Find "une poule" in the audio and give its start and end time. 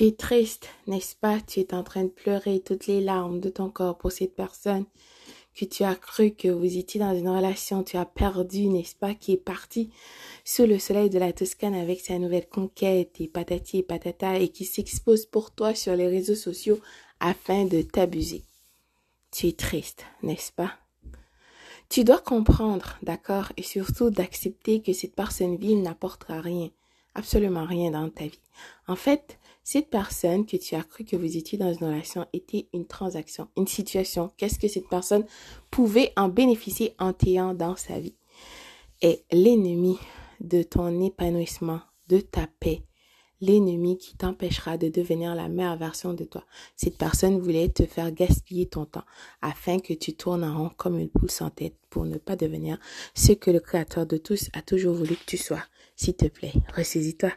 50.98-51.30